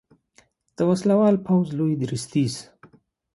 [0.77, 2.53] د وسلوال پوځ لوی درستیز